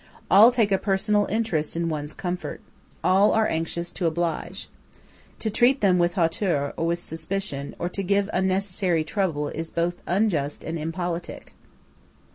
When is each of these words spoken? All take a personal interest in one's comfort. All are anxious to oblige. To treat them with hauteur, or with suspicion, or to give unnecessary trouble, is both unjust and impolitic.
All 0.31 0.49
take 0.49 0.71
a 0.71 0.79
personal 0.79 1.27
interest 1.27 1.75
in 1.75 1.87
one's 1.87 2.15
comfort. 2.15 2.59
All 3.03 3.33
are 3.33 3.45
anxious 3.45 3.91
to 3.93 4.07
oblige. 4.07 4.67
To 5.37 5.51
treat 5.51 5.81
them 5.81 5.99
with 5.99 6.15
hauteur, 6.15 6.73
or 6.75 6.87
with 6.87 6.99
suspicion, 6.99 7.75
or 7.77 7.87
to 7.89 8.01
give 8.01 8.27
unnecessary 8.33 9.03
trouble, 9.03 9.49
is 9.49 9.69
both 9.69 10.01
unjust 10.07 10.63
and 10.63 10.79
impolitic. 10.79 11.53